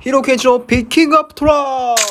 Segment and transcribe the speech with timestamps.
[0.00, 2.06] ヒロケンチのピッキングアップトラッシュ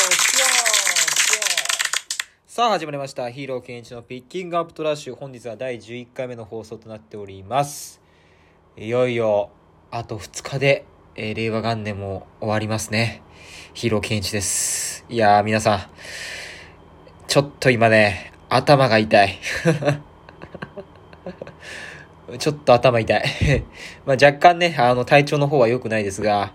[2.46, 3.32] さあ始まりました。
[3.32, 5.16] ヒーローケンチのピッキングアップトラッシュ。
[5.16, 8.00] 本日は第11回目の放送となっております。
[8.78, 9.50] いよいよ、
[9.90, 13.24] あと2日で、えー令和元年も終わりますね。
[13.74, 15.04] ヒーローケンチです。
[15.10, 15.80] いやー皆さん、
[17.26, 19.40] ちょっと今ね、頭が痛い。
[22.38, 23.24] ちょっと頭痛い。
[24.06, 26.54] まあ若干ね、あの体調の方は良くないですが、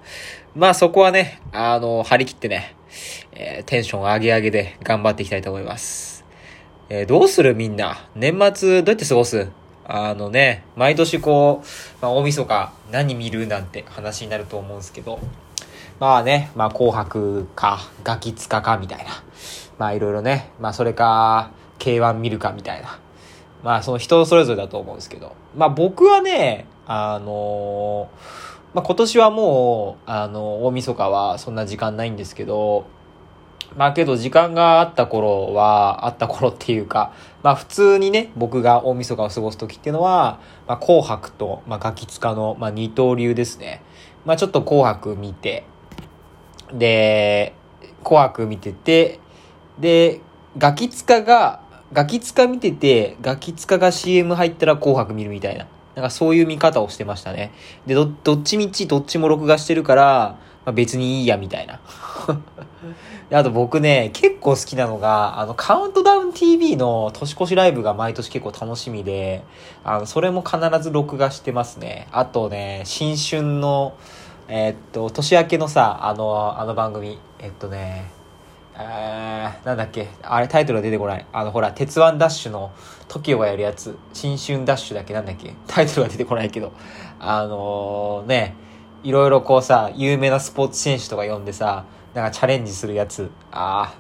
[0.54, 2.76] まあそこはね、あの、張り切ってね、
[3.32, 6.24] えーテンション上げ上げで頑張っていきたいと思います。
[6.88, 8.08] えーどうするみんな？
[8.14, 9.48] 年末どうやって過ごす？
[9.86, 11.66] あのね、毎年こう、
[12.00, 15.18] まあ、大晦日何見るなんて話になると思うんですけど、
[15.98, 19.06] まあね、まあ紅白か、ガキツカかみたいな。
[19.78, 23.00] まあいろいろね、まあそれか、K1 見るかみたいな。
[23.64, 25.34] まあその人それぞれだと思うんですけど。
[25.56, 28.08] まあ僕はね、あの
[28.74, 32.86] まあ今年はもう、あの、大晦日はそんな時間ないんですけど、
[33.76, 43.82] まあけど時間があった頃は、あった頃っていうか、まあ普通にね、僕が大晦日を過ごす時っていうのは、まあ紅白と、まあガキ使の、まあ二刀流ですね。
[44.24, 45.64] まあちょっと紅白見て、
[46.72, 47.54] で、
[48.02, 49.20] 紅白見てて、
[49.78, 50.20] で、
[50.58, 51.60] ガキ使が、
[51.92, 55.66] ガキ使見てて、ガキ使が CM 入ったら紅白見るみたいな。
[55.94, 57.52] なんかそういう見方をしてましたね。
[57.86, 61.80] で、ど、どっちみちどっちも録画してるから、まあ、別にいいや、みたいな。
[63.32, 69.42] あと僕ね、結構好きなのが、あの、カウントダウン TV の年越しライブが毎年結構楽しみで、
[69.82, 72.08] あの、それも必ず録画してますね。
[72.12, 73.94] あとね、新春の、
[74.48, 78.10] えーっと、年明けのさ、あの、あの番組、えっとね、
[78.76, 80.08] えー、なんだっけ？
[80.22, 81.26] あれタイトルが出てこない。
[81.32, 82.72] あの、ほら、鉄腕ダッシュの
[83.08, 83.96] TOKIO がやるやつ。
[84.12, 85.14] 新春ダッシュだっけ？
[85.14, 85.54] なんだっけ？
[85.68, 86.72] タイトルが出てこないけど。
[87.20, 88.56] あのー、ね、
[89.04, 91.84] いろいろこうさ、有名なスポーツ選手とか呼んでさ、
[92.14, 93.30] なんかチャレンジするやつ。
[93.52, 93.98] あー、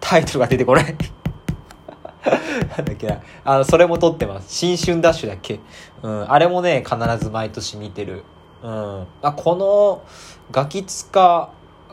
[0.00, 0.84] タイトルが出てこない。
[2.76, 3.20] なんだっけな。
[3.44, 4.54] あの、それも撮ってます。
[4.54, 5.60] 新春ダッシュだっけ？
[6.02, 6.30] うん。
[6.30, 8.24] あれもね、必ず毎年見てる。
[8.62, 9.06] うん。
[9.22, 10.02] あ、この、
[10.50, 11.50] ガキツカ、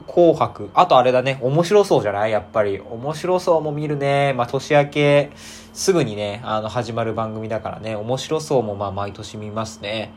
[0.08, 0.70] 紅白。
[0.74, 2.32] あとあれだね、面白そうじゃない？
[2.32, 2.80] やっぱり。
[2.80, 4.34] 面白そうも見るね。
[4.34, 5.32] まあ、年明け、
[5.74, 10.12] すぐにね、あの、始まる番組だからね、面白そうもまあ、毎年見ますね。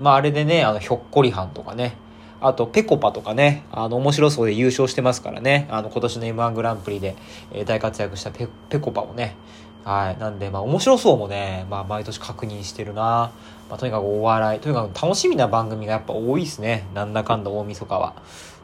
[0.00, 1.96] まあ、あれでね、あの、ひょっこりはんとかね。
[2.42, 5.66] あと、ペコパとかね、あの、面白そうで優勝してますからね。
[5.70, 7.16] あの、今年の M1 グランプリで、
[7.52, 9.36] え大活躍したペペコパもね。
[9.84, 10.18] はい。
[10.18, 13.30] なんで、まあ、面白そうもね、まあ、毎年確認してるな。
[13.68, 16.86] まあ、とにかくお笑い、とにかく楽しみな番組がやっぱ多いですね。
[16.94, 18.14] なんだかんだ大晦日は。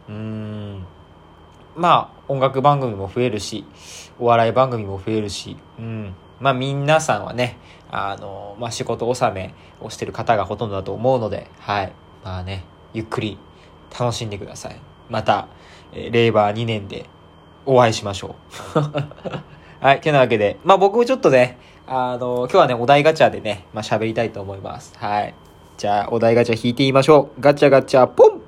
[0.09, 0.87] うん。
[1.75, 3.65] まあ、音楽番組も増えるし、
[4.19, 6.15] お笑い番組も増えるし、うん。
[6.41, 7.59] まあ、皆さんはね、
[7.91, 11.93] あの、まあ、仕事納めをしてる方がほとんどだと思うので、はい。
[12.25, 13.39] まあね、ゆっくり
[13.99, 14.81] 楽しんでください。
[15.09, 15.49] また、
[15.93, 17.06] えー令和2年で
[17.65, 18.34] お会いしましょ
[18.75, 18.81] う。
[19.81, 20.00] はい。
[20.00, 24.93] てなわけで、まあ僕もちょっとね、あの、今日はね、お題ガチャでね、まあ喋りたいと思います。
[24.97, 25.34] はい。
[25.77, 27.41] じゃあ、お題ガチャ引いてみましょう。
[27.41, 28.41] ガチャガチャ、ポン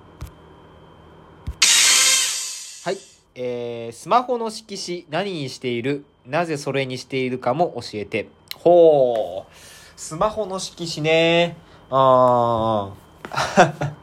[2.85, 2.97] はい。
[3.41, 6.05] えー、スマホの色紙、何にしている？
[6.27, 8.27] なぜそれにしているかも教えて。
[8.57, 9.53] ほう。
[9.95, 11.57] スマホの色紙ね。
[11.89, 13.95] あー。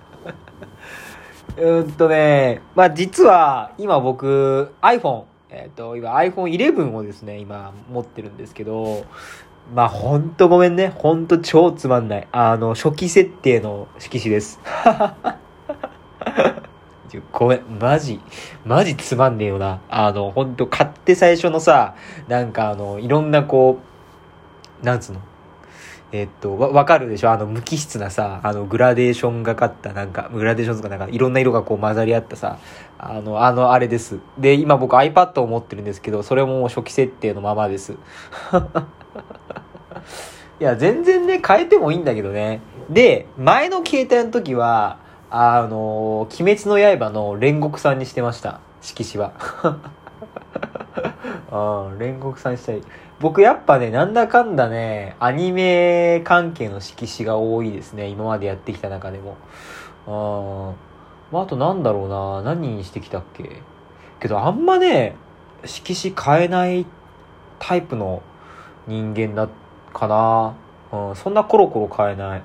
[1.61, 9.03] うーんとね、まあ実は今僕 iPhone、えっ、と今 iPhone11 をですね、今持ってるんですけど、
[9.73, 10.93] まあほんとごめんね。
[10.95, 12.27] ほんと超つまんない。
[12.31, 14.61] あの、初期設定の色紙です。
[17.31, 18.19] ごめん、マジ、
[18.65, 19.81] マジつまんねえよな。
[19.89, 21.95] あの、ほんと買って最初のさ、
[22.27, 23.79] なんかあの、いろんなこ
[24.81, 25.21] う、なんつうの、
[26.11, 27.31] えっと、わ、わかるでしょ？
[27.31, 32.59] あの、無機質なさ、あの、グラデーションがかった、なんか、グラデーションとかなんか、いろんな色がこう混ざり合ったさ、
[32.97, 34.19] あの、あの、あれです。
[34.37, 37.93] で、今僕 iPad を持ってるんですけど、それも初期設定のままです。
[37.93, 37.97] い
[40.63, 42.61] や、全然ね、変えてもいいんだけどね。
[42.89, 44.99] で、前の携帯の時は、
[45.37, 48.61] あの、鬼滅の刃の煉獄さんにしてました。
[48.79, 49.33] 色紙は。
[51.51, 52.81] あ、 煉獄さんにしたい。
[53.19, 58.07] 僕やっぱね、なんだかんだね、アニメ関係の色紙が多いですね。
[58.07, 59.35] 今までやってきた中でも。
[60.07, 60.73] あー
[61.33, 62.41] まあ、あとなんだろうな。
[62.53, 63.61] 何にしてきたっけ？
[64.21, 65.17] けどあんまね、
[65.65, 66.85] 色紙変えない
[67.59, 68.21] タイプの
[68.87, 69.49] 人間だ
[69.91, 70.53] かな。
[70.93, 72.41] うん、そんなコロコロ変えない。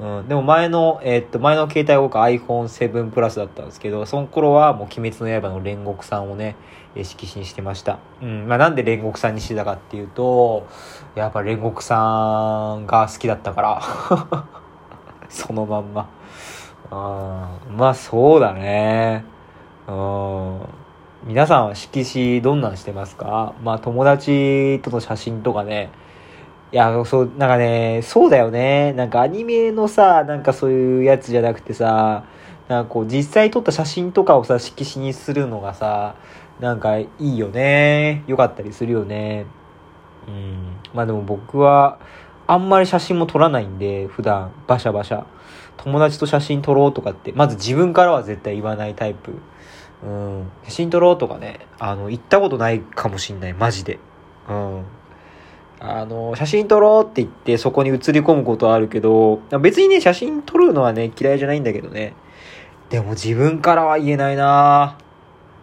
[0.00, 6.54] うん、でも前の、えーっと、前の携帯は僕 iPhone7 プラスだったんですけど、その頃はもう鬼滅の刃の煉獄さんをね、
[6.94, 7.98] 色紙にしてました。
[8.22, 10.68] うん、まあなんで煉獄さんにしてたかっていうと、
[11.16, 13.82] やっぱ煉獄さんが好きだったから。
[15.28, 16.08] そのまんま。
[16.90, 19.24] あーまあそうだね。
[19.88, 20.60] うん。
[21.24, 23.52] 皆さんは色紙どんなんしてますか？
[23.62, 25.90] まあ友達との写真とかね。
[26.70, 28.92] いや、そう、なんかね、そうだよね。
[28.92, 32.24] なんかアニメのさ、なんかそういうやつじゃなくてさ、
[32.68, 36.14] なんかこう実際撮った写真とかをさ、色紙にするのがさ、
[36.60, 38.24] なんかいいよね。
[38.26, 39.46] よかったりするよね。
[40.26, 40.76] うん。
[40.92, 41.98] まあでも僕は、
[42.46, 45.24] あんまり写真も撮らないんで、普段、バシャバシャ。
[45.78, 49.32] 友達と写真撮ろうとかって、まず自分からは絶対言わないタイプ。
[50.02, 50.50] うん。
[50.64, 53.98] 写真撮ろうとかね、あの、言ったことないかもしんない、マジで。
[54.48, 54.84] うん。
[55.80, 62.14] あの、写真撮ろうって言ってそこに写り込むことはあるけど、別にね、写真撮るのはね、嫌いじゃないんだけどね。
[62.90, 64.96] でも自分からは言えないな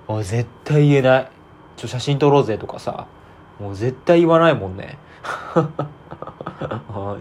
[0.07, 1.31] あ絶対言えない。
[1.75, 3.07] ちょ、写真撮ろうぜとかさ。
[3.59, 4.97] もう絶対言わないもんね。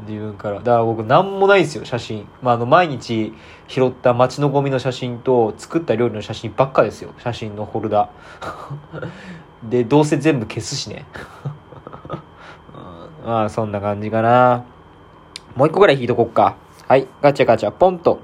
[0.07, 0.57] 自分から。
[0.59, 2.29] だから僕なんもないですよ、写真。
[2.43, 3.33] まあ、あの、毎日
[3.67, 7.13] 拾った街のゴミの写真と作った料理の写真ばっかですよ。
[7.19, 9.09] 写真のホルダー。
[9.71, 11.07] で、どうせ全部消すしね。
[13.25, 14.67] まあ、そんな感じかな。
[15.57, 16.57] もう一個ぐらい引いとこっか。
[16.87, 17.09] はい。
[17.23, 18.21] ガチャガチャ、ポンと。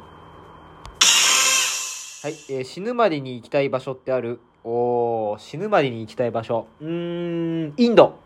[2.23, 2.35] はい。
[2.51, 6.67] えー、死ぬまでに行きたい場所ってあるおー、死ぬまでに行きたい場所。
[6.83, 8.19] うん、インド。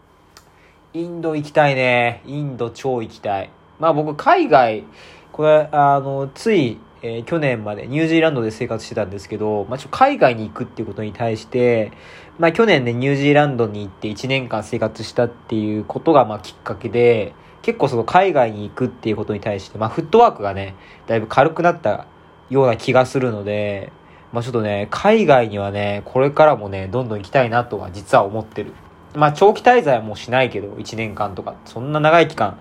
[0.92, 2.22] インド行きたいね。
[2.26, 3.50] インド超行きたい。
[3.78, 4.82] まあ僕、海外、
[5.30, 11.92] これ、あの、つい、えー、去年までニュージーランドで生活してたんですけど、まあ、ちょ海外に行くっていうことに対して、
[12.38, 22.06] まあ、去年ね、ニュージーランドに行って1年間生活したっていうことが、まあ、きっかけで、結構その海外に行くっていうことに対して、まあ、フットワークがね、だいぶ軽くなった
[22.48, 23.92] ような気がするので、
[24.32, 28.72] まあ、ちょっとね、海外にはね、これからもね、どんどん行きたいなとは実は思ってる。
[29.14, 32.58] まあ、長期滞在はもうしないけど、1年間とか、そんな長い期間、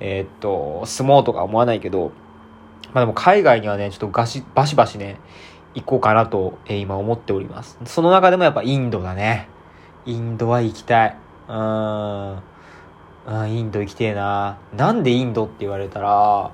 [0.00, 2.12] えー、っと、住もうとか思わないけど、
[2.96, 5.20] まあでも海外にはね、ちょっとガシ、バシバシね、
[5.74, 7.78] 行こうかなと、えー、今思っております。
[7.84, 9.50] その中でもやっぱインドだね。
[10.06, 11.16] インドは行きたい。
[11.46, 13.50] うーん。
[13.50, 14.56] インド行きてえな。
[14.74, 16.52] なんでインドって言われたら、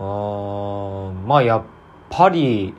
[0.00, 1.62] うーん、まあやっ
[2.10, 2.74] ぱり、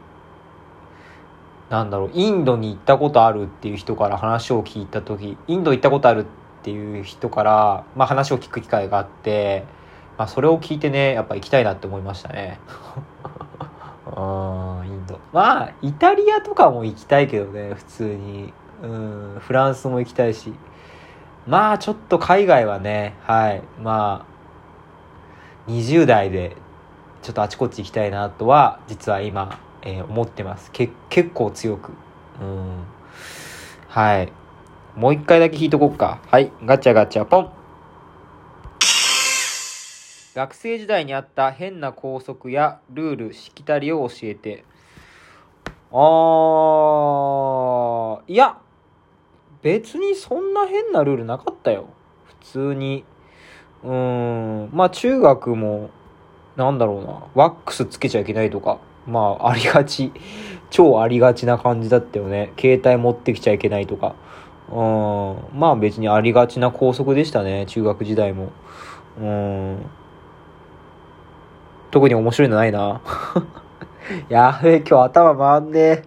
[1.69, 6.25] なんだろう、インドに行ったことあるっていう人から話を聞いた時、インド行ったことあるっ
[6.61, 9.63] ていう人から、まあ話を聞く機会があって、
[10.17, 12.59] あそれを聞いてね、やっぱ行きたいなって思いましたね。
[14.05, 15.19] あインド。
[15.31, 18.53] まあ、イタリアとかも行きたいけどね、普通に。
[18.81, 20.53] うん、フランスも行きたいし。
[21.45, 23.63] まあ、ちょっと海外はね、はい。
[23.81, 24.25] ま
[25.67, 26.55] あ、20代で、
[27.21, 30.71] ちょっとあちこち行きたいなとは、実は今、えー、思ってます。
[30.71, 31.91] け、結構強く。
[32.41, 32.83] うん。
[33.87, 34.31] はい。
[34.95, 36.19] もう一回だけ引いとこっか。
[36.27, 36.51] はい。
[36.65, 37.56] ガチャガチャポン。
[40.37, 44.65] 学生時代にあった変な校則やルール、しきたりを教えて。
[45.91, 48.59] あー、いや、
[49.63, 51.87] 別にそんな変なルールなかったよ。
[52.25, 53.03] 普通に。
[53.83, 55.89] うーん、まあ中学も、
[56.55, 60.11] なんだろうな、ワックスつけちゃいけないとか、まあありがち、
[60.69, 62.53] 超ありがちな感じだったよね。
[62.59, 64.13] 携帯持ってきちゃいけないとか。
[64.69, 68.51] うん、まあ別にありがちな校則でしたね、中学時代も。
[69.19, 69.89] うん。
[71.91, 73.01] 特に面白いのないな。
[74.29, 76.03] やべえ、今日頭回んねえ。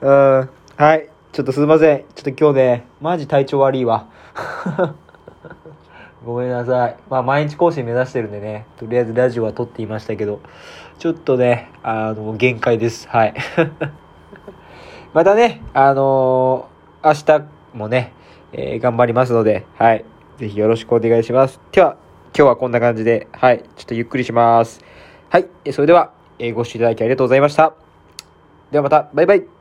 [0.00, 0.50] うん。
[0.76, 1.08] はい。
[1.32, 1.98] ちょっとすいません。
[2.14, 4.06] ちょっと今日ね、マジ体調悪いわ。
[6.24, 6.96] ごめんなさい。
[7.10, 10.40] まあ、毎日更新目指してるんでね、とりあえずラジオは撮っていましたけど、
[10.98, 13.08] ちょっとね、あの、限界です。
[13.08, 13.34] はい。
[15.12, 18.12] またね、あのー、明日もね、
[18.52, 20.04] えー、頑張りますので、はい。
[20.38, 21.60] ぜひよろしくお願いします。
[21.72, 21.96] では、
[22.36, 23.62] 今日はこんな感じで、はい。
[23.76, 24.84] ちょっとゆっくりします。
[25.34, 25.72] はい。
[25.72, 27.74] それでは、えご視聴いただきありがとうございました。
[28.70, 29.53] ではまた、バイバイ。